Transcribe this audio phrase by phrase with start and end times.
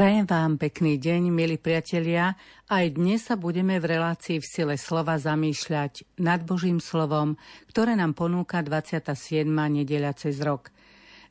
[0.00, 2.32] Prajem vám pekný deň, milí priatelia.
[2.72, 7.36] Aj dnes sa budeme v relácii v sile slova zamýšľať nad Božím slovom,
[7.68, 9.44] ktoré nám ponúka 27.
[9.44, 10.72] nedeľa cez rok.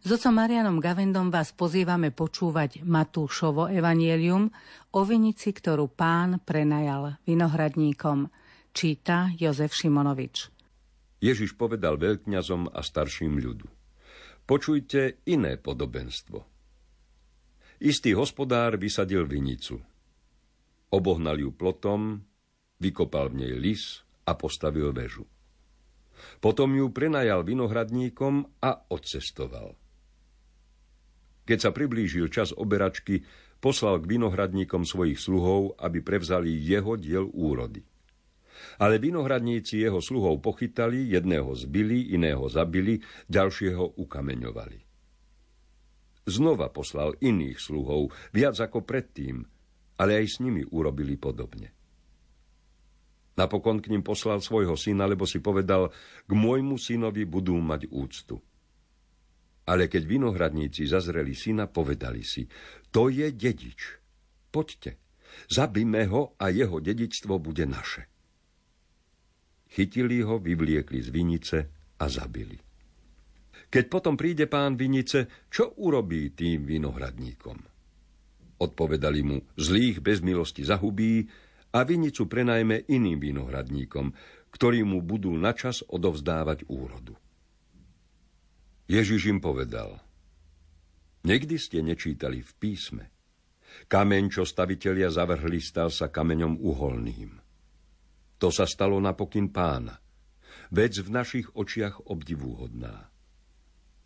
[0.05, 4.53] S otcom Marianom Gavendom vás pozývame počúvať Matúšovo evanielium
[4.93, 8.29] o vinici, ktorú pán prenajal vinohradníkom.
[8.69, 10.53] Číta Jozef Šimonovič.
[11.25, 13.65] Ježiš povedal veľkňazom a starším ľudu.
[14.45, 16.45] Počujte iné podobenstvo–
[17.79, 19.79] Istý hospodár vysadil vinicu.
[20.91, 22.19] Obohnal ju plotom,
[22.75, 25.23] vykopal v nej lis a postavil väžu.
[26.43, 29.79] Potom ju prenajal vinohradníkom a odcestoval.
[31.47, 33.23] Keď sa priblížil čas oberačky,
[33.63, 37.79] poslal k vinohradníkom svojich sluhov, aby prevzali jeho diel úrody.
[38.83, 42.99] Ale vinohradníci jeho sluhov pochytali, jedného zbili, iného zabili,
[43.31, 44.88] ďalšieho ukameňovali.
[46.29, 49.41] Znova poslal iných sluhov, viac ako predtým,
[49.97, 51.73] ale aj s nimi urobili podobne.
[53.33, 55.89] Napokon k ním poslal svojho syna, lebo si povedal,
[56.27, 58.37] k môjmu synovi budú mať úctu.
[59.65, 62.45] Ale keď vinohradníci zazreli syna, povedali si,
[62.91, 63.95] to je dedič.
[64.51, 64.99] Poďte,
[65.47, 68.05] zabíme ho a jeho dedičstvo bude naše.
[69.69, 71.57] Chytili ho, vyvliekli z vinice
[72.01, 72.68] a zabili.
[73.69, 77.57] Keď potom príde pán vinice, čo urobí tým vinohradníkom?
[78.59, 81.23] Odpovedali mu, zlých bez milosti zahubí
[81.71, 84.09] a vinicu prenajme iným vinohradníkom,
[84.49, 87.13] ktorí mu budú načas odovzdávať úrodu.
[88.89, 90.01] Ježiš im povedal,
[91.19, 93.05] Niekdy ste nečítali v písme.
[93.85, 97.37] Kameň, čo stavitelia zavrhli, stal sa kameňom uholným.
[98.39, 99.99] To sa stalo napokyn pána.
[100.71, 103.08] Vec v našich očiach obdivúhodná.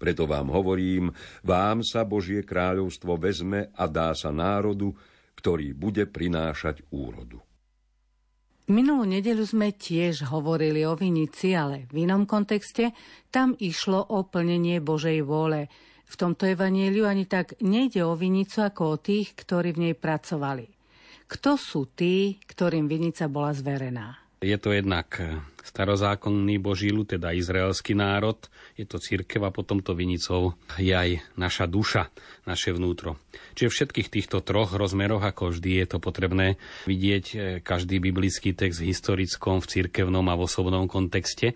[0.04, 1.16] Preto vám hovorím,
[1.48, 4.92] vám sa Božie kráľovstvo vezme a dá sa národu,
[5.40, 7.40] ktorý bude prinášať úrodu.
[8.68, 12.92] Minulú nedeľu sme tiež hovorili o vinici, ale v inom kontexte
[13.32, 15.72] tam išlo o plnenie Božej vôle.
[16.04, 20.68] V tomto evanieliu ani tak nejde o vinicu ako o tých, ktorí v nej pracovali.
[21.32, 24.23] Kto sú tí, ktorým vinica bola zverená?
[24.44, 25.08] Je to jednak
[25.64, 28.36] starozákonný Boží ľud, teda izraelský národ,
[28.76, 32.12] je to církev a potom to vinicou je aj naša duša,
[32.44, 33.16] naše vnútro.
[33.56, 38.84] Čiže všetkých týchto troch rozmeroch, ako vždy, je to potrebné vidieť e, každý biblický text
[38.84, 41.56] v historickom, v církevnom a v osobnom kontexte,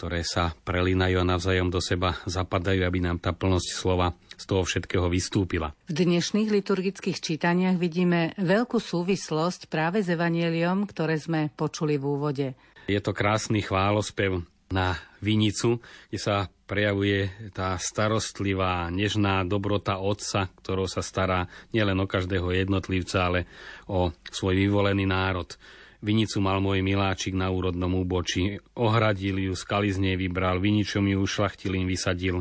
[0.00, 4.64] ktoré sa prelínajú a navzájom do seba zapadajú, aby nám tá plnosť slova z toho
[4.64, 5.76] všetkého vystúpila.
[5.92, 12.46] V dnešných liturgických čítaniach vidíme veľkú súvislosť práve s evanieliom, ktoré sme počuli v úvode.
[12.88, 14.40] Je to krásny chválospev
[14.72, 21.44] na vinicu, kde sa prejavuje tá starostlivá, nežná dobrota otca, ktorou sa stará
[21.76, 23.44] nielen o každého jednotlivca, ale
[23.84, 25.52] o svoj vyvolený národ.
[26.00, 28.56] Vinicu mal môj miláčik na úrodnom úbočí.
[28.72, 32.40] Ohradil ju, skaly z nej vybral, viničom ju ušlachtil, im vysadil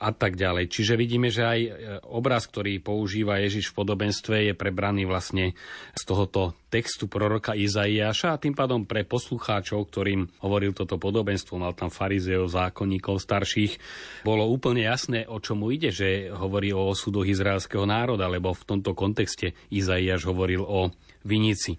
[0.00, 0.72] a tak ďalej.
[0.72, 1.70] Čiže vidíme, že aj e,
[2.08, 5.52] obraz, ktorý používa Ježiš v podobenstve, je prebraný vlastne
[5.92, 11.76] z tohoto textu proroka Izaiáša a tým pádom pre poslucháčov, ktorým hovoril toto podobenstvo, mal
[11.76, 13.78] tam farizeov, zákonníkov, starších,
[14.26, 18.96] bolo úplne jasné, o čomu ide, že hovorí o osudoch izraelského národa, lebo v tomto
[18.96, 20.90] kontexte Izaiáš hovoril o
[21.22, 21.78] vinici.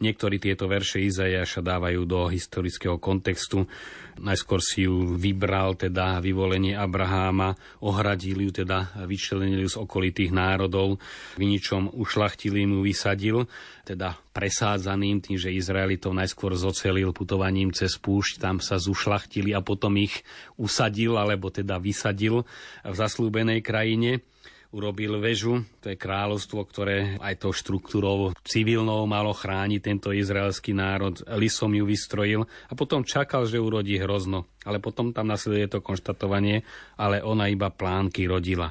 [0.00, 3.68] Niektorí tieto verše Izajaša dávajú do historického kontextu.
[4.16, 7.52] Najskôr si ju vybral, teda vyvolenie Abraháma,
[7.84, 10.96] ohradil ju, teda vyčlenil ju z okolitých národov,
[11.36, 13.44] viničom ušlachtil mu vysadil,
[13.84, 20.00] teda presádzaným tým, že Izraelitov najskôr zocelil putovaním cez púšť, tam sa zušlachtili a potom
[20.00, 20.24] ich
[20.56, 22.48] usadil, alebo teda vysadil
[22.88, 24.24] v zaslúbenej krajine
[24.70, 31.18] urobil väžu, to je kráľovstvo, ktoré aj tou štruktúrou civilnou malo chrániť tento izraelský národ,
[31.34, 34.46] lisom ju vystrojil a potom čakal, že urodí hrozno.
[34.62, 36.62] Ale potom tam nasleduje to konštatovanie,
[36.94, 38.70] ale ona iba plánky rodila.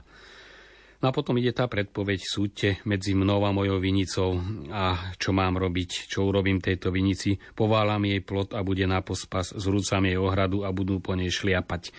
[1.00, 4.36] No a potom ide tá predpoveď, súďte medzi mnou a mojou vinicou
[4.68, 9.56] a čo mám robiť, čo urobím tejto vinici, poválam jej plot a bude na pospas,
[9.56, 11.96] zrúcam jej ohradu a budú po nej šliapať.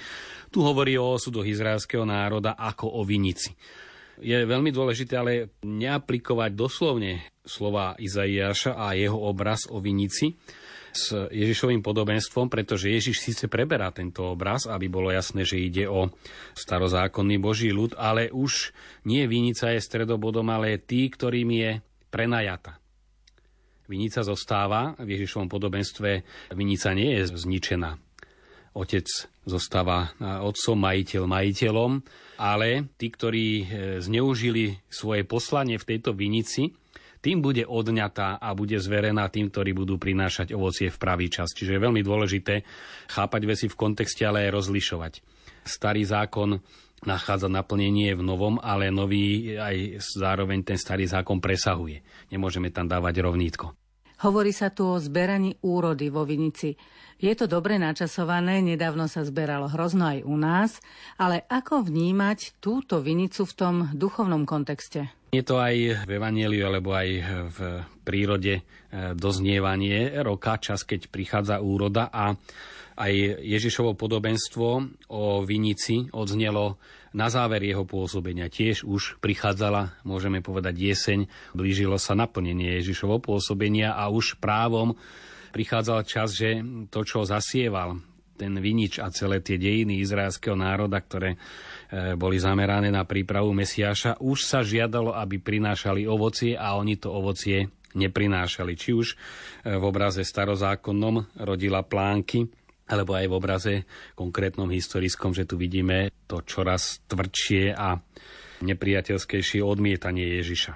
[0.52, 3.56] Tu hovorí o osudoch izraelského národa ako o vinici
[4.20, 10.36] je veľmi dôležité ale neaplikovať doslovne slova Izaiáša a jeho obraz o vinici
[10.90, 16.10] s Ježišovým podobenstvom, pretože Ježiš síce preberá tento obraz, aby bolo jasné, že ide o
[16.58, 18.74] starozákonný Boží ľud, ale už
[19.06, 21.70] nie vinica je stredobodom, ale tí, ktorým je
[22.10, 22.82] prenajata.
[23.86, 26.22] Vinica zostáva, v Ježišovom podobenstve
[26.54, 28.09] vinica nie je zničená
[28.76, 29.06] otec
[29.44, 31.92] zostáva otcom, majiteľ majiteľom,
[32.40, 33.64] ale tí, ktorí e,
[34.00, 36.72] zneužili svoje poslanie v tejto vinici,
[37.20, 41.52] tým bude odňatá a bude zverená tým, ktorí budú prinášať ovocie v pravý čas.
[41.52, 42.64] Čiže je veľmi dôležité
[43.12, 45.12] chápať veci v kontexte, ale aj rozlišovať.
[45.68, 46.56] Starý zákon
[47.04, 52.00] nachádza naplnenie v novom, ale nový aj zároveň ten starý zákon presahuje.
[52.32, 53.79] Nemôžeme tam dávať rovnítko.
[54.20, 56.76] Hovorí sa tu o zberaní úrody vo Vinici.
[57.16, 60.76] Je to dobre načasované, nedávno sa zberalo hrozno aj u nás,
[61.16, 65.08] ale ako vnímať túto Vinicu v tom duchovnom kontexte?
[65.32, 67.08] Je to aj v Evangeliu, alebo aj
[67.48, 67.58] v
[68.04, 68.62] prírode e,
[69.16, 72.36] doznievanie roka, čas, keď prichádza úroda a
[73.00, 74.68] aj Ježišovo podobenstvo
[75.08, 76.76] o vinici odznelo
[77.16, 81.26] na záver jeho pôsobenia tiež už prichádzala, môžeme povedať, jeseň,
[81.56, 84.94] blížilo sa naplnenie Ježišovo pôsobenia a už právom
[85.50, 86.62] prichádzal čas, že
[86.92, 87.98] to, čo zasieval
[88.38, 91.38] ten vinič a celé tie dejiny izraelského národa, ktoré e,
[92.16, 97.68] boli zamerané na prípravu Mesiáša, už sa žiadalo, aby prinášali ovocie a oni to ovocie
[97.92, 98.72] neprinášali.
[98.80, 99.16] Či už e,
[99.76, 102.48] v obraze starozákonnom rodila plánky,
[102.90, 103.74] alebo aj v obraze
[104.18, 108.02] konkrétnom historickom, že tu vidíme to čoraz tvrdšie a
[108.66, 110.74] nepriateľskejšie odmietanie Ježiša.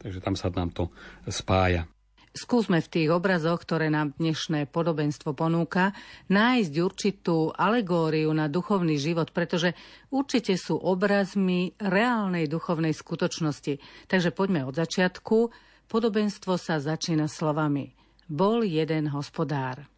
[0.00, 0.88] Takže tam sa nám to
[1.28, 1.90] spája.
[2.30, 5.90] Skúsme v tých obrazoch, ktoré nám dnešné podobenstvo ponúka,
[6.30, 9.74] nájsť určitú alegóriu na duchovný život, pretože
[10.14, 13.82] určite sú obrazmi reálnej duchovnej skutočnosti.
[14.06, 15.50] Takže poďme od začiatku.
[15.90, 17.98] Podobenstvo sa začína slovami.
[18.30, 19.90] Bol jeden hospodár.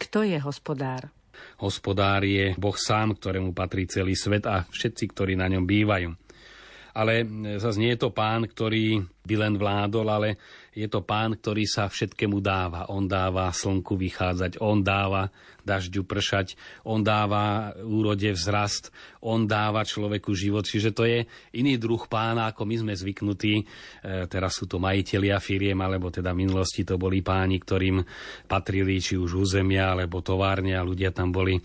[0.00, 1.12] Kto je hospodár?
[1.60, 6.08] Hospodár je Boh sám, ktorému patrí celý svet a všetci, ktorí na ňom bývajú.
[6.96, 7.22] Ale
[7.60, 10.28] zase nie je to pán, ktorý by len vládol, ale
[10.70, 12.86] je to pán, ktorý sa všetkému dáva.
[12.94, 15.34] On dáva slnku vychádzať, on dáva
[15.66, 16.54] dažďu pršať,
[16.86, 20.64] on dáva úrode vzrast, on dáva človeku život.
[20.64, 21.26] Čiže to je
[21.58, 23.54] iný druh pána, ako my sme zvyknutí.
[23.60, 23.64] E,
[24.30, 28.00] teraz sú to majiteľia firiem, alebo teda v minulosti to boli páni, ktorým
[28.46, 31.58] patrili či už územia, alebo továrne a ľudia tam boli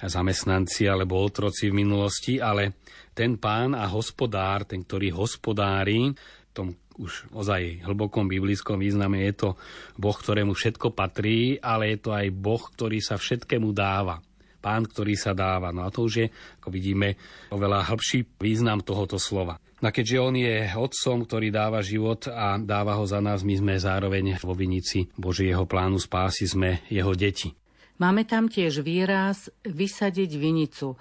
[0.00, 2.78] zamestnanci alebo otroci v minulosti, ale
[3.12, 6.14] ten pán a hospodár, ten, ktorý hospodári,
[6.52, 9.48] tom už ozaj hlbokom biblickom význame je to
[9.96, 14.20] Boh, ktorému všetko patrí, ale je to aj Boh, ktorý sa všetkému dáva.
[14.62, 15.74] Pán, ktorý sa dáva.
[15.74, 16.26] No a to už je,
[16.62, 17.18] ako vidíme,
[17.50, 19.58] oveľa hĺbší význam tohoto slova.
[19.82, 23.74] No keďže on je otcom, ktorý dáva život a dáva ho za nás, my sme
[23.74, 27.50] zároveň vo vinici Božieho plánu spásy, sme jeho deti.
[27.98, 30.94] Máme tam tiež výraz vysadiť vinicu.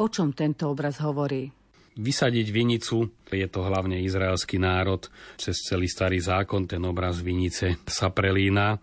[0.00, 1.61] O čom tento obraz hovorí?
[1.92, 8.08] Vysadiť vinicu, je to hlavne izraelský národ, cez celý starý zákon, ten obraz vinice sa
[8.08, 8.80] prelína.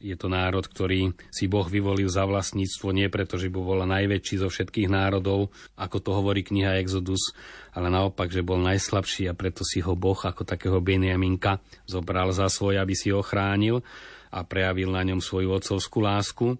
[0.00, 4.40] Je to národ, ktorý si Boh vyvolil za vlastníctvo nie preto, že by bol najväčší
[4.40, 7.36] zo všetkých národov, ako to hovorí kniha Exodus,
[7.76, 12.48] ale naopak, že bol najslabší a preto si ho Boh ako takého Benjaminka zobral za
[12.48, 13.84] svoj, aby si ho chránil
[14.32, 16.56] a prejavil na ňom svoju otcovskú lásku.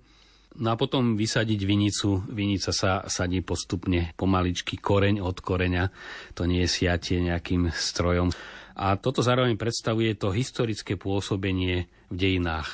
[0.57, 2.25] No a potom vysadiť vinicu.
[2.33, 5.85] Vinica sa sadí postupne pomaličky koreň od koreňa.
[6.33, 8.33] To nie je siatie nejakým strojom.
[8.77, 12.69] A toto zároveň predstavuje to historické pôsobenie v dejinách.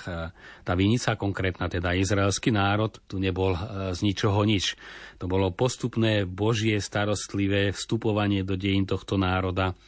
[0.66, 4.74] Tá vinica konkrétna, teda izraelský národ, tu nebol e, z ničoho nič.
[5.22, 9.78] To bolo postupné božie starostlivé vstupovanie do dejín tohto národa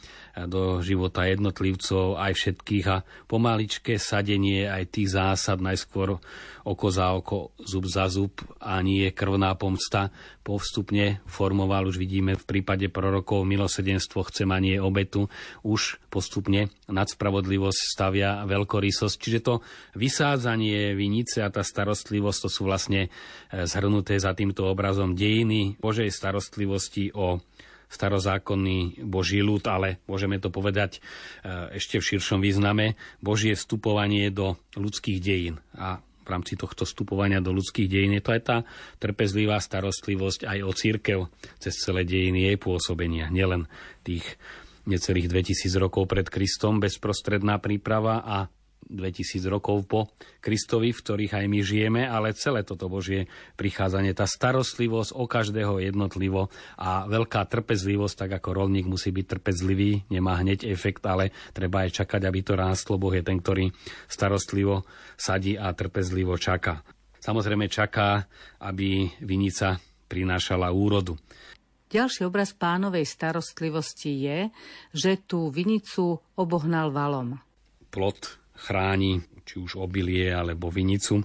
[0.43, 6.19] do života jednotlivcov aj všetkých a pomaličké sadenie aj tých zásad najskôr
[6.65, 10.11] oko za oko, zub za zub a nie krvná pomsta
[10.41, 15.29] postupne formoval, už vidíme v prípade prorokov milosedenstvo chce manie obetu,
[15.61, 19.15] už postupne nad spravodlivosť stavia veľkorysosť.
[19.15, 19.53] Čiže to
[19.93, 26.09] vysádzanie vinice a tá starostlivosť to sú vlastne eh, zhrnuté za týmto obrazom dejiny Božej
[26.09, 27.39] starostlivosti o
[27.95, 34.59] starozákonný Boží ľud, ale môžeme to povedať e, ešte v širšom význame, Božie vstupovanie do
[34.75, 35.63] ľudských dejín.
[35.79, 38.57] A v rámci tohto vstupovania do ľudských dejín je to aj tá
[38.97, 41.19] trpezlivá starostlivosť aj o církev
[41.61, 43.69] cez celé dejiny jej pôsobenia, nielen
[44.01, 44.25] tých
[44.89, 48.37] necelých 2000 rokov pred Kristom, bezprostredná príprava a
[48.85, 53.25] 2000 rokov po Kristovi, v ktorých aj my žijeme, ale celé toto Božie
[53.57, 60.05] prichádzanie, tá starostlivosť o každého jednotlivo a veľká trpezlivosť, tak ako rolník musí byť trpezlivý,
[60.13, 63.01] nemá hneď efekt, ale treba aj čakať, aby to rástlo.
[63.01, 63.73] Boh je ten, ktorý
[64.05, 64.85] starostlivo
[65.17, 66.85] sadí a trpezlivo čaká.
[67.17, 68.29] Samozrejme čaká,
[68.61, 71.17] aby vinica prinášala úrodu.
[71.89, 74.39] Ďalší obraz pánovej starostlivosti je,
[74.93, 77.41] že tú vinicu obohnal valom.
[77.89, 81.21] Plot chráni či už obilie alebo vinicu.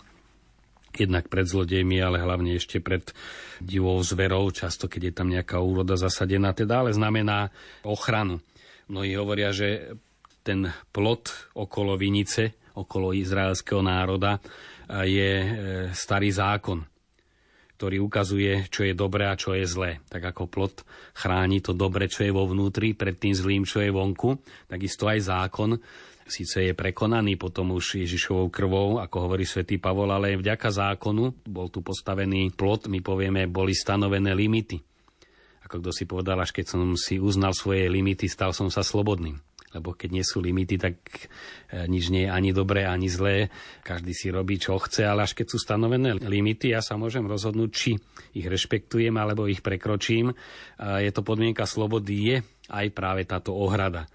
[0.91, 3.15] jednak pred zlodejmi, ale hlavne ešte pred
[3.63, 7.55] divou zverou, často keď je tam nejaká úroda zasadená, teda ale znamená
[7.87, 8.43] ochranu.
[8.91, 9.95] Mnohí hovoria, že
[10.43, 14.43] ten plot okolo Vinice, okolo izraelského národa,
[14.91, 15.51] je e,
[15.95, 16.83] starý zákon,
[17.79, 20.03] ktorý ukazuje, čo je dobré a čo je zlé.
[20.11, 20.83] Tak ako plot
[21.15, 25.23] chráni to dobre, čo je vo vnútri, pred tým zlým, čo je vonku, takisto aj
[25.23, 25.79] zákon
[26.31, 31.69] síce je prekonaný potom už Ježišovou krvou, ako hovorí svätý Pavol, ale vďaka zákonu bol
[31.69, 34.79] tu postavený plot, my povieme, boli stanovené limity.
[35.67, 39.39] Ako kto si povedal, až keď som si uznal svoje limity, stal som sa slobodným
[39.71, 40.99] lebo keď nie sú limity, tak
[41.71, 43.55] e, nič nie je ani dobré, ani zlé.
[43.87, 47.71] Každý si robí, čo chce, ale až keď sú stanovené limity, ja sa môžem rozhodnúť,
[47.71, 47.95] či
[48.35, 50.35] ich rešpektujem, alebo ich prekročím.
[50.79, 52.37] Je to podmienka slobody, je
[52.71, 54.11] aj práve táto ohrada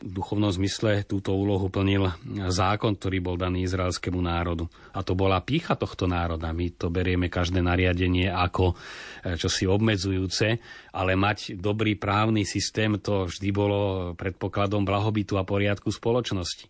[0.00, 2.08] v duchovnom zmysle túto úlohu plnil
[2.48, 4.64] zákon, ktorý bol daný izraelskému národu.
[4.96, 6.56] A to bola pícha tohto národa.
[6.56, 10.56] My to berieme každé nariadenie ako eh, čosi obmedzujúce,
[10.96, 16.66] ale mať dobrý právny systém to vždy bolo predpokladom blahobytu a poriadku spoločnosti.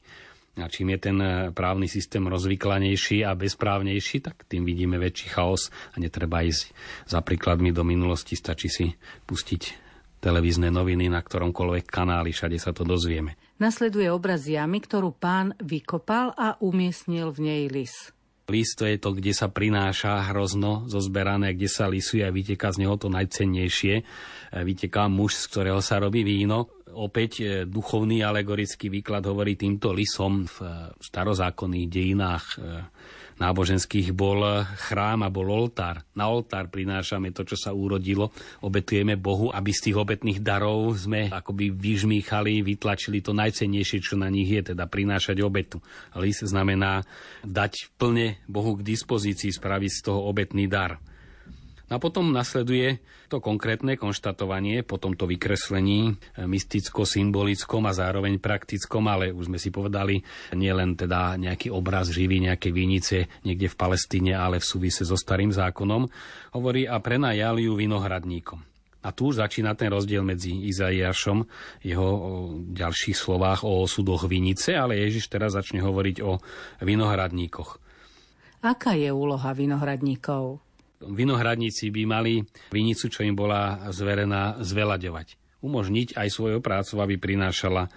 [0.59, 5.71] A čím je ten eh, právny systém rozvyklanejší a bezprávnejší, tak tým vidíme väčší chaos
[5.95, 6.75] a netreba ísť
[7.07, 8.87] za príkladmi do minulosti, stačí si
[9.31, 9.90] pustiť
[10.21, 13.41] televízne noviny na ktoromkoľvek kanáli, všade sa to dozvieme.
[13.57, 18.13] Nasleduje obraz jamy, ktorú pán vykopal a umiestnil v nej lis.
[18.51, 22.83] Lis to je to, kde sa prináša hrozno zozberané, kde sa lisuje a vyteká z
[22.83, 24.03] neho to najcennejšie.
[24.51, 26.67] Vyteká muž, z ktorého sa robí víno.
[26.91, 32.57] Opäť e, duchovný alegorický výklad hovorí týmto lisom v e, starozákonných dejinách e,
[33.41, 36.05] náboženských bol chrám a bol oltár.
[36.15, 38.31] Na oltár prinášame to, čo sa urodilo,
[38.61, 44.29] obetujeme Bohu, aby z tých obetných darov sme akoby vyžmýchali, vytlačili to najcennejšie, čo na
[44.29, 45.81] nich je, teda prinášať obetu.
[46.21, 47.03] Lis znamená
[47.43, 51.10] dať plne Bohu k dispozícii, spraviť z toho obetný dar.
[51.91, 59.35] A potom nasleduje to konkrétne konštatovanie po tomto vykreslení eh, mysticko-symbolickom a zároveň praktickom, ale
[59.35, 60.23] už sme si povedali,
[60.55, 65.19] nie len teda nejaký obraz živý, nejaké vinice niekde v Palestíne, ale v súvise so
[65.19, 66.07] starým zákonom,
[66.55, 68.63] hovorí a prenajali ju vinohradníkom.
[69.01, 71.49] A tu už začína ten rozdiel medzi Izaiášom,
[71.81, 72.09] jeho
[72.71, 76.37] ďalších slovách o osudoch vinice, ale Ježiš teraz začne hovoriť o
[76.85, 77.81] vinohradníkoch.
[78.61, 80.61] Aká je úloha vinohradníkov?
[81.01, 85.41] Vinohradníci by mali vinicu, čo im bola zverená, zvelaďovať.
[85.65, 87.89] Umožniť aj svojou prácu, aby prinášala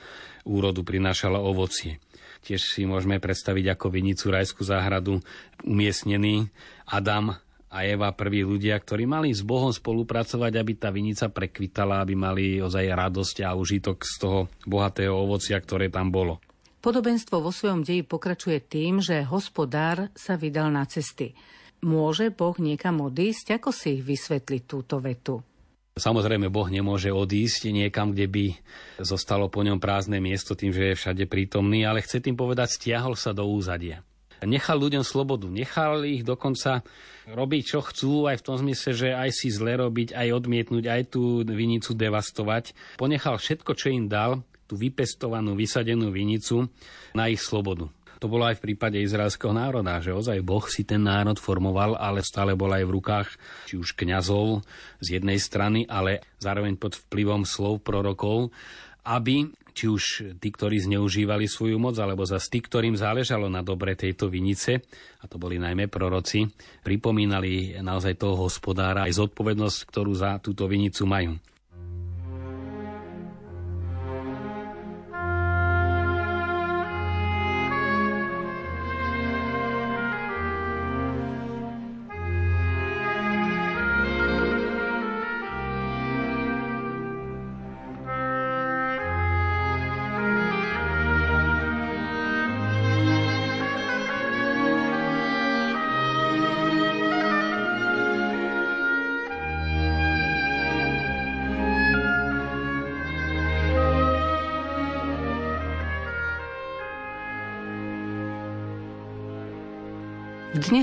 [0.47, 1.99] úrodu, prinášala ovocie.
[2.43, 5.23] Tiež si môžeme predstaviť ako vinicu rajskú záhradu
[5.63, 6.51] umiestnený
[6.87, 7.35] Adam
[7.73, 12.59] a Eva, prví ľudia, ktorí mali s Bohom spolupracovať, aby tá vinica prekvitala, aby mali
[12.59, 16.43] ozaj radosť a užitok z toho bohatého ovocia, ktoré tam bolo.
[16.83, 21.31] Podobenstvo vo svojom deji pokračuje tým, že hospodár sa vydal na cesty.
[21.83, 23.59] Môže Boh niekam odísť?
[23.59, 25.43] Ako si vysvetliť túto vetu?
[25.93, 28.45] Samozrejme, Boh nemôže odísť niekam, kde by
[29.03, 33.13] zostalo po ňom prázdne miesto tým, že je všade prítomný, ale chce tým povedať, stiahol
[33.13, 34.01] sa do úzadia.
[34.41, 36.83] Nechal ľuďom slobodu, nechal ich dokonca
[37.29, 41.01] robiť, čo chcú, aj v tom zmysle, že aj si zle robiť, aj odmietnúť, aj
[41.13, 42.75] tú vinicu devastovať.
[42.99, 46.67] Ponechal všetko, čo im dal, tú vypestovanú, vysadenú vinicu
[47.13, 47.87] na ich slobodu.
[48.23, 52.23] To bolo aj v prípade izraelského národa, že ozaj Boh si ten národ formoval, ale
[52.23, 53.27] stále bol aj v rukách
[53.67, 54.63] či už kňazov
[55.03, 58.55] z jednej strany, ale zároveň pod vplyvom slov prorokov,
[59.03, 60.03] aby či už
[60.39, 64.79] tí, ktorí zneužívali svoju moc, alebo za tí, ktorým záležalo na dobre tejto vinice,
[65.19, 66.47] a to boli najmä proroci,
[66.79, 71.35] pripomínali naozaj toho hospodára aj zodpovednosť, ktorú za túto vinicu majú.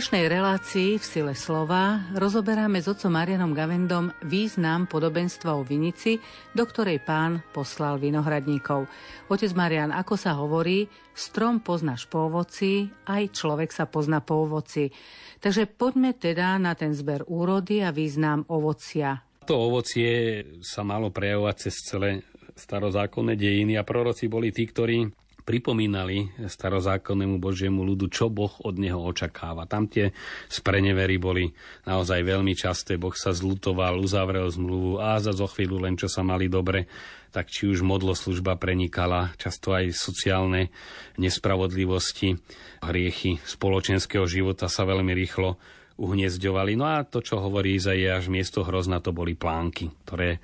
[0.01, 6.17] Dnešnej relácii v Sile slova rozoberáme s otcom Marianom Gavendom význam podobenstva o vinici,
[6.57, 8.89] do ktorej pán poslal vinohradníkov.
[9.29, 14.89] Otec Marian, ako sa hovorí, strom poznáš po ovoci, aj človek sa pozná po ovoci.
[15.37, 19.21] Takže poďme teda na ten zber úrody a význam ovocia.
[19.45, 22.25] To ovocie sa malo prejavovať cez celé
[22.57, 25.20] starozákonné dejiny a proroci boli tí, ktorí
[25.51, 29.67] pripomínali starozákonnému Božiemu ľudu, čo Boh od neho očakáva.
[29.67, 30.15] Tam tie
[30.47, 31.51] sprenevery boli
[31.91, 32.95] naozaj veľmi časté.
[32.95, 36.87] Boh sa zlutoval, uzavrel zmluvu a za zo chvíľu len čo sa mali dobre,
[37.35, 40.71] tak či už modloslužba prenikala, často aj sociálne
[41.19, 42.39] nespravodlivosti,
[42.87, 45.59] hriechy spoločenského života sa veľmi rýchlo
[45.99, 46.79] uhniezďovali.
[46.79, 50.39] No a to, čo hovorí Izaiáš, miesto hrozna to boli plánky, ktoré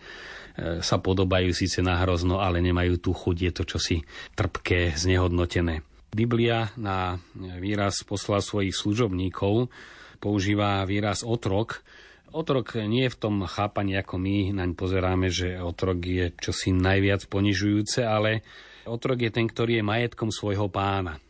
[0.57, 3.97] sa podobajú síce na hrozno, ale nemajú tú chuť, je to čosi
[4.33, 5.85] trpké, znehodnotené.
[6.17, 9.69] Biblia na výraz poslal svojich služobníkov
[10.17, 11.85] používa výraz otrok.
[12.33, 17.29] Otrok nie je v tom chápaní, ako my naň pozeráme, že otrok je čosi najviac
[17.29, 18.41] ponižujúce, ale
[18.89, 21.21] otrok je ten, ktorý je majetkom svojho pána.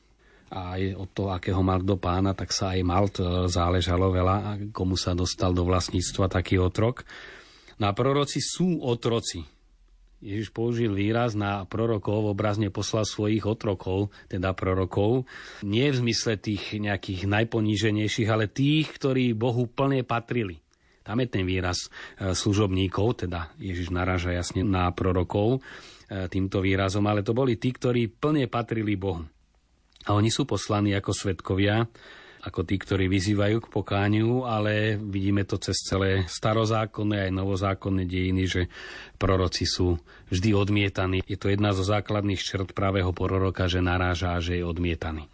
[0.47, 4.71] A aj od toho, akého mal do pána, tak sa aj mal, to záležalo veľa,
[4.71, 7.03] komu sa dostal do vlastníctva taký otrok.
[7.77, 9.45] Na proroci sú otroci.
[10.25, 15.29] Ježiš použil výraz na prorokov, obrazne poslal svojich otrokov, teda prorokov,
[15.61, 20.57] nie v zmysle tých nejakých najponíženejších, ale tých, ktorí Bohu plne patrili.
[21.05, 25.63] Tam je ten výraz e, služobníkov, teda Ježiš naraža jasne na prorokov
[26.11, 29.23] e, týmto výrazom, ale to boli tí, ktorí plne patrili Bohu.
[30.09, 31.87] A oni sú poslaní ako svetkovia
[32.47, 38.45] ako tí, ktorí vyzývajú k pokániu, ale vidíme to cez celé starozákonné aj novozákonné dejiny,
[38.47, 38.63] že
[39.19, 39.99] proroci sú
[40.31, 41.27] vždy odmietaní.
[41.27, 45.27] Je to jedna zo základných črt pravého proroka, že naráža že je odmietaný.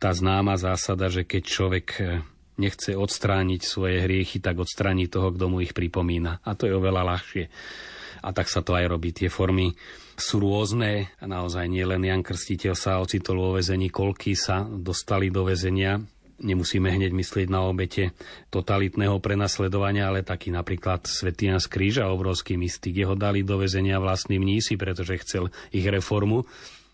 [0.00, 2.24] Tá známa zásada, že keď človek eh,
[2.56, 6.40] nechce odstrániť svoje hriechy, tak odstráni toho, kto mu ich pripomína.
[6.40, 7.44] A to je oveľa ľahšie.
[8.24, 9.12] A tak sa to aj robí.
[9.12, 9.76] Tie formy
[10.16, 11.12] sú rôzne.
[11.20, 16.00] A naozaj nielen Jan Krstiteľ sa ocitol vo väzení, koľky sa dostali do väzenia
[16.40, 18.12] nemusíme hneď myslieť na obete
[18.52, 22.96] totalitného prenasledovania, ale taký napríklad Svetý z Kríža, obrovský mystik.
[22.96, 26.44] Jeho dali do väzenia vlastní mnísi, pretože chcel ich reformu.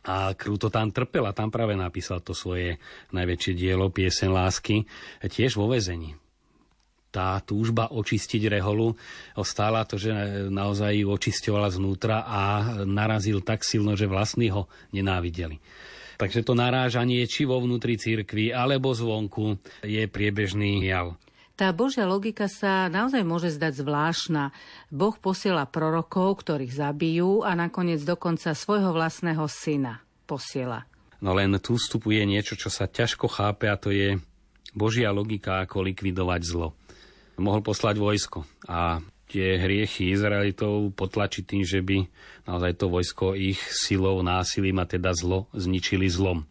[0.02, 2.82] A krúto tam trpel a tam práve napísal to svoje
[3.14, 4.82] najväčšie dielo, piesen lásky,
[5.22, 6.18] tiež vo väzení.
[7.12, 8.96] Tá túžba očistiť reholu
[9.44, 10.10] stála to, že
[10.48, 12.40] naozaj ju očisťovala znútra a
[12.82, 15.60] narazil tak silno, že vlastní ho nenávideli.
[16.20, 21.16] Takže to narážanie či vo vnútri cirkvi alebo zvonku je priebežný jav.
[21.52, 24.56] Tá Božia logika sa naozaj môže zdať zvláštna.
[24.88, 30.88] Boh posiela prorokov, ktorých zabijú a nakoniec dokonca svojho vlastného syna posiela.
[31.22, 34.18] No len tu vstupuje niečo, čo sa ťažko chápe a to je
[34.72, 36.74] Božia logika, ako likvidovať zlo.
[37.36, 38.98] Mohol poslať vojsko a
[39.30, 42.04] tie hriechy Izraelitov potlačiť tým, že by
[42.46, 46.44] naozaj to vojsko ich silou, násilím a teda zlo zničili zlom.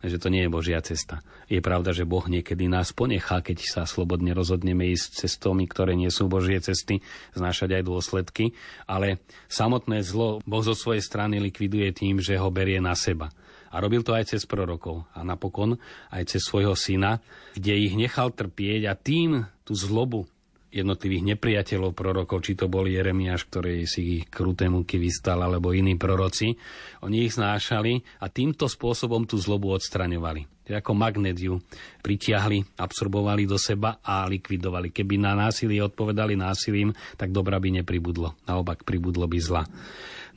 [0.00, 1.20] Takže to nie je Božia cesta.
[1.44, 6.08] Je pravda, že Boh niekedy nás ponechá, keď sa slobodne rozhodneme ísť cestami, ktoré nie
[6.08, 7.04] sú Božie cesty,
[7.36, 8.56] znášať aj dôsledky,
[8.88, 9.20] ale
[9.52, 13.28] samotné zlo Boh zo svojej strany likviduje tým, že ho berie na seba.
[13.70, 15.76] A robil to aj cez prorokov a napokon
[16.10, 17.20] aj cez svojho syna,
[17.52, 20.24] kde ich nechal trpieť a tým tú zlobu
[20.70, 26.54] jednotlivých nepriateľov prorokov, či to bol Jeremiáš, ktorý si kruté múky vystal, alebo iní proroci.
[27.02, 30.62] Oni ich znášali a týmto spôsobom tú zlobu odstraňovali.
[30.70, 31.58] Ako magnet ju
[31.98, 34.94] pritiahli, absorbovali do seba a likvidovali.
[34.94, 38.38] Keby na násilie odpovedali násilím, tak dobra by nepribudlo.
[38.46, 39.66] Naopak pribudlo by zla.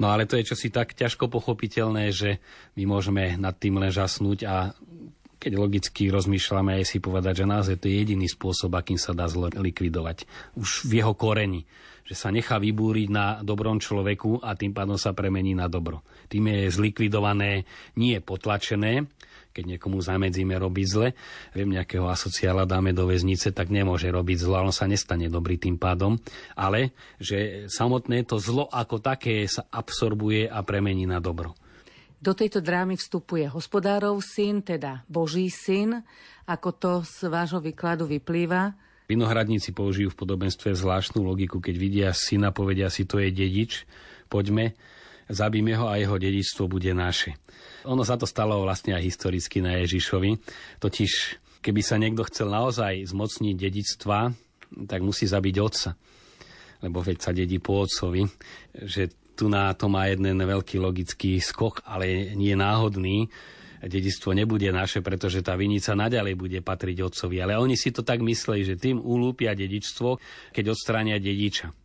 [0.02, 2.42] No ale to je čosi tak ťažko pochopiteľné, že
[2.74, 4.74] my môžeme nad tým len žasnúť a
[5.44, 9.28] keď logicky rozmýšľame aj si povedať, že naozaj to je jediný spôsob, akým sa dá
[9.28, 10.24] zlo likvidovať.
[10.56, 11.68] Už v jeho koreni.
[12.08, 16.04] Že sa nechá vybúriť na dobrom človeku a tým pádom sa premení na dobro.
[16.32, 17.68] Tým je zlikvidované,
[18.00, 19.08] nie potlačené,
[19.54, 21.14] keď niekomu zamedzíme robiť zle,
[21.54, 25.78] viem, nejakého asociála dáme do väznice, tak nemôže robiť zlo, on sa nestane dobrý tým
[25.78, 26.18] pádom,
[26.58, 31.54] ale že samotné to zlo ako také sa absorbuje a premení na dobro.
[32.24, 36.08] Do tejto drámy vstupuje hospodárov syn, teda Boží syn,
[36.48, 38.80] ako to z vášho výkladu vyplýva.
[39.12, 43.84] Vinohradníci použijú v podobenstve zvláštnu logiku, keď vidia syna, povedia si, to je dedič,
[44.32, 44.72] poďme,
[45.28, 47.36] zabíme ho a jeho dedičstvo bude naše.
[47.84, 50.40] Ono sa to stalo vlastne aj historicky na Ježišovi,
[50.80, 51.12] totiž
[51.60, 54.20] keby sa niekto chcel naozaj zmocniť dedičstva,
[54.88, 55.92] tak musí zabiť otca
[56.84, 58.28] lebo veď sa dedí po otcovi,
[58.84, 63.28] že tu na to má jeden veľký logický skok, ale nie náhodný.
[63.84, 67.44] Dedistvo nebude naše, pretože tá vinica naďalej bude patriť otcovi.
[67.44, 70.16] Ale oni si to tak mysleli, že tým ulúpia dedičstvo,
[70.56, 71.83] keď odstránia dediča.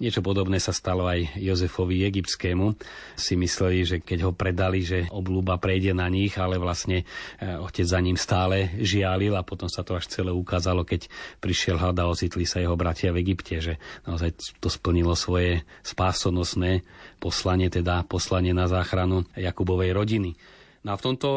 [0.00, 2.72] Niečo podobné sa stalo aj Jozefovi egyptskému.
[3.20, 7.84] Si mysleli, že keď ho predali, že oblúba prejde na nich, ale vlastne e, otec
[7.84, 11.04] za ním stále žialil a potom sa to až celé ukázalo, keď
[11.44, 13.76] prišiel hľad a ocitli sa jeho bratia v Egypte, že
[14.08, 16.80] naozaj to splnilo svoje spásonosné
[17.20, 20.32] poslanie, teda poslanie na záchranu Jakubovej rodiny.
[20.80, 21.28] No a v tomto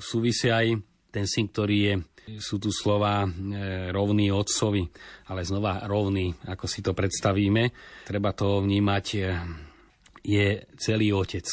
[0.00, 0.72] súvisí aj
[1.12, 1.94] ten syn, ktorý je,
[2.42, 3.28] sú tu slova e,
[3.94, 4.82] rovný otcovi,
[5.30, 7.70] ale znova rovný, ako si to predstavíme.
[8.02, 9.18] Treba to vnímať, e,
[10.26, 11.46] je celý otec.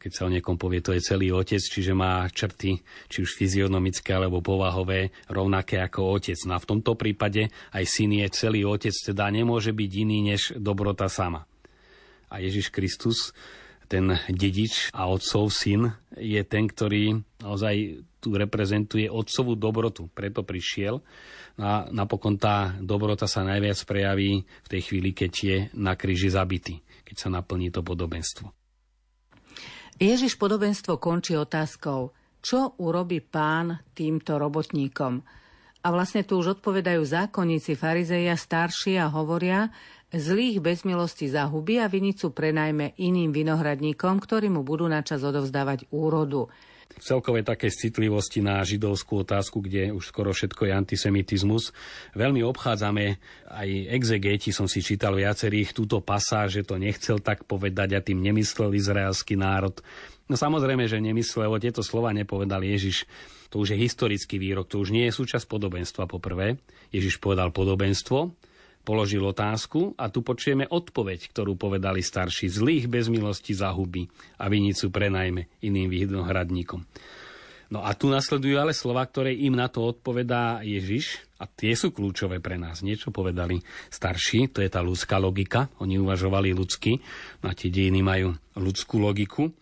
[0.00, 4.16] Keď sa o niekom povie, to je celý otec, čiže má črty, či už fyzionomické
[4.16, 6.40] alebo povahové, rovnaké ako otec.
[6.48, 10.56] No a v tomto prípade aj syn je celý otec, teda nemôže byť iný než
[10.56, 11.44] dobrota sama.
[12.32, 13.36] A Ježiš Kristus
[13.90, 20.06] ten dedič a otcov syn je ten, ktorý naozaj tu reprezentuje otcovú dobrotu.
[20.14, 21.02] Preto prišiel.
[21.58, 26.78] A napokon tá dobrota sa najviac prejaví v tej chvíli, keď je na kríži zabitý,
[27.02, 28.54] keď sa naplní to podobenstvo.
[30.00, 35.20] Ježiš podobenstvo končí otázkou, čo urobí pán týmto robotníkom.
[35.80, 39.72] A vlastne tu už odpovedajú zákonníci farizeja starší a hovoria,
[40.10, 46.50] Zlých bez milosti zahubí a vinicu prenajme iným vinohradníkom, ktorí mu budú načas odovzdávať úrodu.
[46.90, 51.70] V celkovej takej citlivosti na židovskú otázku, kde už skoro všetko je antisemitizmus,
[52.18, 53.22] veľmi obchádzame,
[53.54, 58.18] aj exegeti som si čítal viacerých, túto pasáž, že to nechcel tak povedať a tým
[58.18, 59.78] nemyslel izraelský národ.
[60.26, 63.06] No samozrejme, že nemyslel, tieto slova nepovedal Ježiš.
[63.54, 66.58] To už je historický výrok, to už nie je súčasť podobenstva poprvé.
[66.90, 68.34] Ježiš povedal podobenstvo,
[68.82, 72.48] položil otázku a tu počujeme odpoveď, ktorú povedali starší.
[72.48, 74.08] Zlých bez milosti zahuby
[74.40, 76.82] a vinicu prenajme iným vinohradníkom.
[77.70, 81.94] No a tu nasledujú ale slova, ktoré im na to odpovedá Ježiš a tie sú
[81.94, 82.82] kľúčové pre nás.
[82.82, 83.62] Niečo povedali
[83.94, 85.70] starší, to je tá ľudská logika.
[85.78, 86.98] Oni uvažovali ľudsky,
[87.40, 89.54] no a tie dejiny majú ľudskú logiku.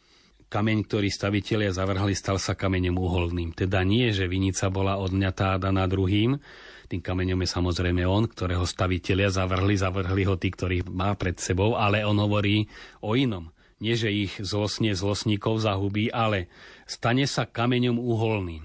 [0.48, 3.52] Kameň, ktorý stavitelia zavrhli, stal sa kameňom uholným.
[3.52, 6.40] Teda nie, že vinica bola odňatá a daná druhým,
[6.88, 11.76] tým kameňom je samozrejme on, ktorého stavitelia zavrhli, zavrhli ho tí, ktorých má pred sebou,
[11.76, 12.64] ale on hovorí
[13.04, 13.52] o inom.
[13.78, 16.50] Nie, že ich zlosne zlosníkov zahubí, ale
[16.88, 18.64] stane sa kameňom uholným.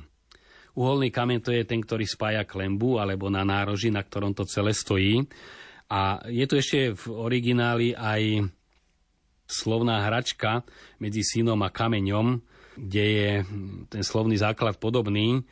[0.73, 4.73] Uholný kameň to je ten, ktorý spája klembu alebo na nároži, na ktorom to celé
[4.73, 5.21] stojí.
[5.85, 8.49] A je tu ešte v origináli aj
[9.45, 10.65] slovná hračka
[10.97, 12.41] medzi synom a kameňom,
[12.73, 13.31] kde je
[13.85, 15.45] ten slovný základ podobný.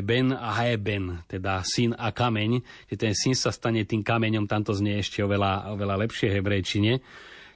[0.00, 4.74] Ben a Heben, teda syn a kameň, že ten syn sa stane tým kameňom, tamto
[4.74, 6.98] znie ešte oveľa, oveľa lepšie hebrejčine.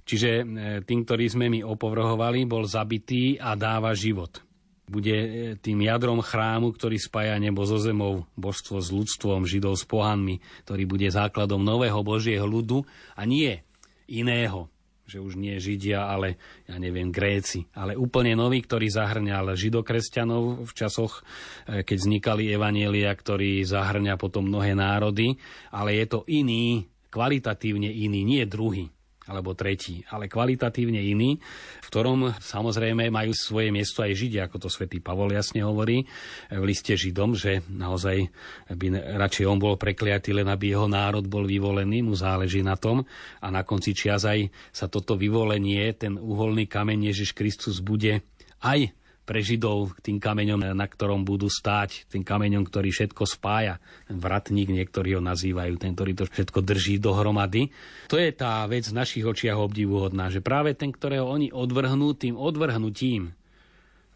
[0.09, 0.45] Čiže e,
[0.87, 4.41] tým, ktorý sme my opovrhovali, bol zabitý a dáva život.
[4.89, 5.29] Bude e,
[5.61, 10.89] tým jadrom chrámu, ktorý spája nebo so zemou, božstvo s ľudstvom, židov s pohanmi, ktorý
[10.89, 13.61] bude základom nového Božieho ľudu a nie
[14.09, 14.73] iného,
[15.09, 16.37] že už nie Židia, ale
[16.69, 21.25] ja neviem, Gréci, ale úplne nový, ktorý zahrňal židokresťanov v časoch,
[21.65, 25.41] e, keď vznikali evanielia, ktorý zahrňa potom mnohé národy,
[25.73, 28.93] ale je to iný, kvalitatívne iný, nie druhý
[29.29, 31.37] alebo tretí, ale kvalitatívne iný,
[31.85, 36.09] v ktorom samozrejme majú svoje miesto aj Židia, ako to svätý Pavol jasne hovorí
[36.49, 38.33] v liste Židom, že naozaj
[38.73, 38.87] by
[39.21, 43.05] radšej on bol prekliatý, len aby jeho národ bol vyvolený, mu záleží na tom.
[43.45, 48.25] A na konci čias aj sa toto vyvolenie, ten uholný kameň Ježiš Kristus bude
[48.65, 48.91] aj
[49.29, 53.77] pre Židov tým kameňom, na ktorom budú stáť, tým kameňom, ktorý všetko spája.
[54.09, 57.69] Vratník niektorí ho nazývajú, ten, ktorý to všetko drží dohromady.
[58.09, 62.41] To je tá vec v našich očiach obdivuhodná, že práve ten, ktorého oni odvrhnú tým
[62.41, 63.37] odvrhnutím,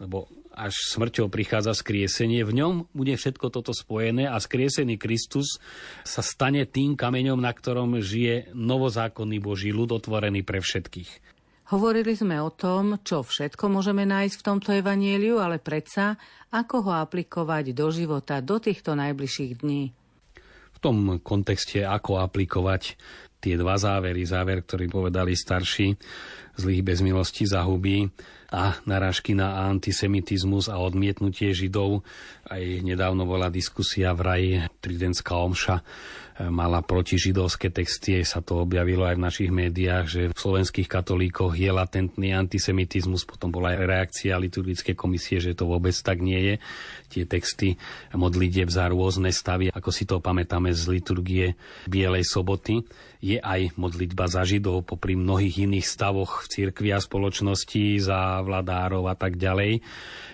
[0.01, 5.61] lebo až smrťou prichádza skriesenie, v ňom bude všetko toto spojené a skriesený Kristus
[6.05, 11.32] sa stane tým kameňom, na ktorom žije novozákonný Boží ľud otvorený pre všetkých.
[11.73, 16.21] Hovorili sme o tom, čo všetko môžeme nájsť v tomto evanieliu, ale predsa,
[16.53, 19.89] ako ho aplikovať do života do týchto najbližších dní.
[20.77, 23.01] V tom kontexte, ako aplikovať
[23.41, 25.97] tie dva závery, záver, ktorý povedali starší,
[26.61, 28.05] zlých bez milosti zahubí
[28.53, 32.05] a narážky na antisemitizmus a odmietnutie Židov.
[32.53, 34.51] Aj nedávno bola diskusia v raji
[34.85, 35.81] Tridentská omša
[36.40, 41.68] mala protižidovské texty, sa to objavilo aj v našich médiách, že v slovenských katolíkoch je
[41.68, 46.55] latentný antisemitizmus, potom bola aj reakcia liturgické komisie, že to vôbec tak nie je.
[47.12, 47.77] Tie texty
[48.16, 51.47] modlitieb za rôzne stavy, ako si to pamätáme z liturgie
[51.85, 52.81] Bielej soboty,
[53.23, 59.07] je aj modlitba za Židov popri mnohých iných stavoch v cirkvi a spoločnosti za vladárov
[59.07, 59.79] a tak ďalej,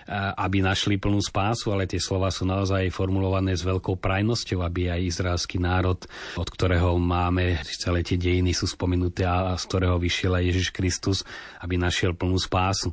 [0.09, 5.05] aby našli plnú spásu, ale tie slova sú naozaj formulované s veľkou prajnosťou, aby aj
[5.05, 6.01] izraelský národ,
[6.33, 11.17] od ktorého máme, celé tie dejiny sú spomenuté a z ktorého vyšiel aj Ježiš Kristus,
[11.61, 12.89] aby našiel plnú spásu.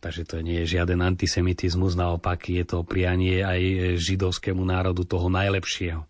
[0.00, 3.60] Takže to nie je žiaden antisemitizmus, naopak je to prianie aj
[4.00, 6.04] židovskému národu toho najlepšieho.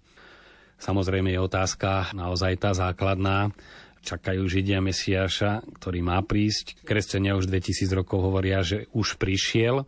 [0.80, 3.52] Samozrejme je otázka naozaj tá základná.
[4.00, 6.80] Čakajú Židia Mesiáša, ktorý má prísť.
[6.88, 9.84] Kresťania už 2000 rokov hovoria, že už prišiel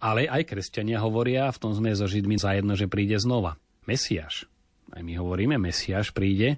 [0.00, 3.60] Ale aj kresťania hovoria, v tom sme so Židmi zajedno, že príde znova.
[3.84, 4.48] Mesiáš.
[4.90, 6.56] Aj my hovoríme, Mesiáš príde.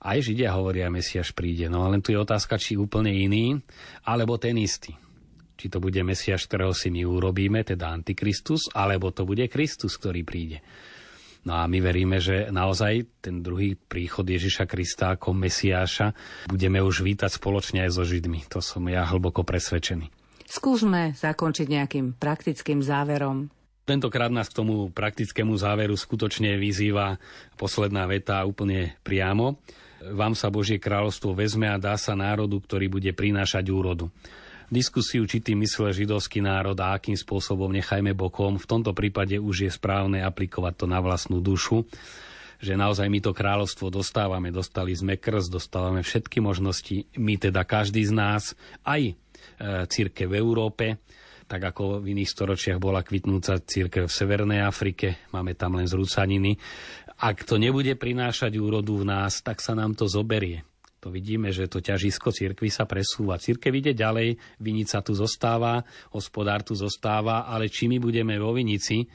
[0.00, 1.68] Aj Židia hovoria, Mesiáš príde.
[1.68, 3.60] No ale tu je otázka, či úplne iný,
[4.08, 4.96] alebo ten istý.
[5.60, 10.24] Či to bude Mesiáš, ktorého si my urobíme, teda Antikristus, alebo to bude Kristus, ktorý
[10.24, 10.64] príde.
[11.44, 16.12] No a my veríme, že naozaj ten druhý príchod Ježiša Krista ako Mesiáša
[16.48, 18.44] budeme už vítať spoločne aj so Židmi.
[18.52, 20.19] To som ja hlboko presvedčený.
[20.50, 23.46] Skúsme zakončiť nejakým praktickým záverom.
[23.86, 27.22] Tentokrát nás k tomu praktickému záveru skutočne vyzýva
[27.54, 29.62] posledná veta úplne priamo.
[30.02, 34.10] Vám sa Božie kráľovstvo vezme a dá sa národu, ktorý bude prinášať úrodu.
[34.70, 38.58] Diskusiu, či tým mysle židovský národ a akým spôsobom nechajme bokom.
[38.58, 41.86] V tomto prípade už je správne aplikovať to na vlastnú dušu
[42.60, 44.52] že naozaj my to kráľovstvo dostávame.
[44.52, 47.08] Dostali sme krst, dostávame všetky možnosti.
[47.16, 48.52] My teda každý z nás,
[48.84, 51.02] aj e, círke v Európe,
[51.50, 56.54] tak ako v iných storočiach bola kvitnúca církev v Severnej Afrike, máme tam len zrúcaniny.
[57.20, 60.62] Ak to nebude prinášať úrodu v nás, tak sa nám to zoberie
[61.00, 63.40] to vidíme, že to ťažisko cirkvi sa presúva.
[63.40, 65.80] Cirkev ide ďalej, vinica tu zostáva,
[66.12, 69.08] hospodár tu zostáva, ale či my budeme vo vinici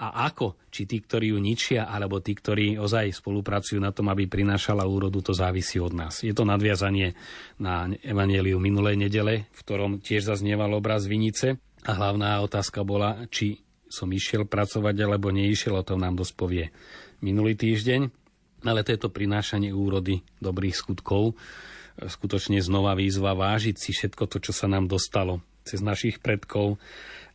[0.00, 4.24] a ako, či tí, ktorí ju ničia, alebo tí, ktorí ozaj spolupracujú na tom, aby
[4.24, 6.24] prinášala úrodu, to závisí od nás.
[6.24, 7.12] Je to nadviazanie
[7.60, 13.60] na Evangeliu minulej nedele, v ktorom tiež zaznieval obraz vinice a hlavná otázka bola, či
[13.92, 16.64] som išiel pracovať alebo neišiel, o tom nám dosť povie
[17.20, 18.20] minulý týždeň
[18.64, 21.36] ale to je to prinášanie úrody dobrých skutkov.
[22.00, 26.80] Skutočne znova výzva vážiť si všetko to, čo sa nám dostalo cez našich predkov,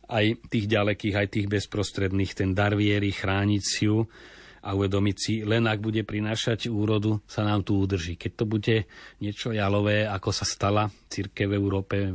[0.06, 4.06] aj tých ďalekých, aj tých bezprostredných, ten dar viery, chrániť si ju
[4.66, 8.18] a uvedomiť si, len ak bude prinášať úrodu, sa nám tu udrží.
[8.18, 8.76] Keď to bude
[9.22, 12.10] niečo jalové, ako sa stala círke v Európe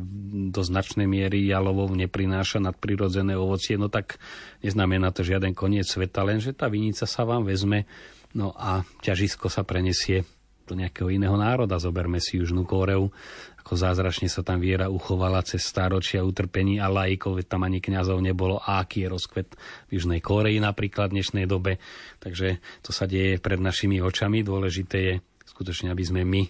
[0.51, 4.19] do značnej miery jalovou neprináša nadprirodzené ovocie, no tak
[4.59, 7.87] neznamená to žiaden koniec sveta, lenže tá vinica sa vám vezme
[8.31, 10.23] No a ťažisko sa prenesie
[10.71, 11.75] do nejakého iného národa.
[11.75, 13.11] Zoberme si Južnú Kóreu,
[13.59, 18.63] ako zázračne sa tam viera uchovala cez stáročia utrpení a laikov, tam ani kňazov nebolo.
[18.63, 19.49] A aký je rozkvet
[19.91, 21.77] v Južnej Kóreji napríklad v dnešnej dobe.
[22.23, 24.47] Takže to sa deje pred našimi očami.
[24.47, 26.47] Dôležité je skutočne, aby sme my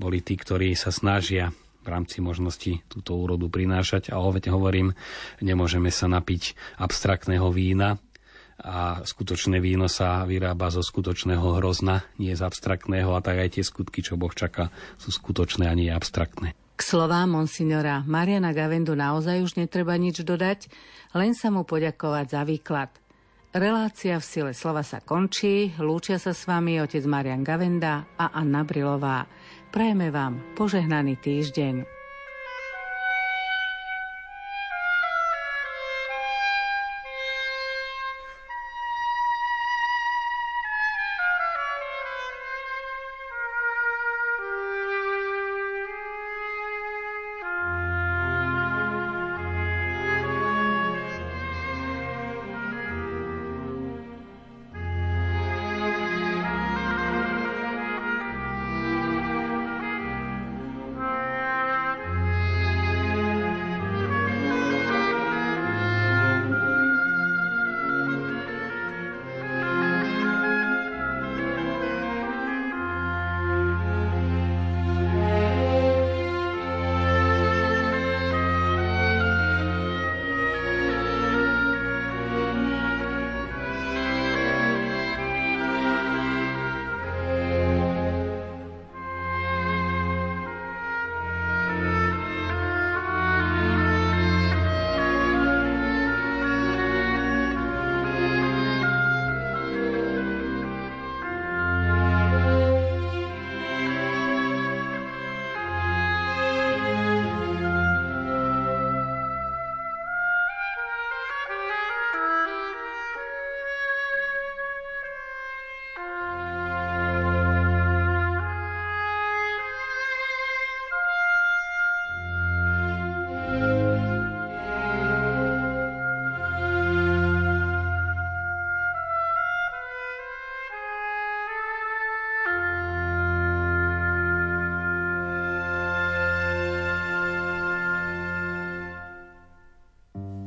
[0.00, 1.52] boli tí, ktorí sa snažia
[1.84, 4.12] v rámci možnosti túto úrodu prinášať.
[4.12, 4.92] A hovorím,
[5.44, 8.00] nemôžeme sa napiť abstraktného vína,
[8.58, 13.64] a skutočné víno sa vyrába zo skutočného hrozna, nie z abstraktného a tak aj tie
[13.64, 16.58] skutky, čo Boh čaká, sú skutočné a nie abstraktné.
[16.78, 20.70] K slovám monsignora Mariana Gavendu naozaj už netreba nič dodať,
[21.14, 22.90] len sa mu poďakovať za výklad.
[23.50, 28.62] Relácia v sile slova sa končí, lúčia sa s vami otec Marian Gavenda a Anna
[28.62, 29.26] Brilová.
[29.74, 31.97] Prajeme vám požehnaný týždeň.